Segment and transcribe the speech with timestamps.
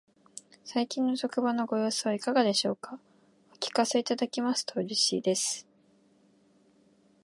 [0.65, 2.99] 最近の職場のご様子はいかがでしょうか。
[3.51, 5.67] お聞かせいただけますと嬉しいです。